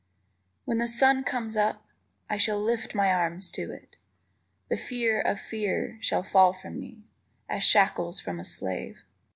[0.65, 1.85] _When the sun comes up
[2.27, 3.97] I shall lift my arms to it;
[4.67, 7.03] The fear of fear shall fall from me
[7.47, 9.03] As shackles from a slave.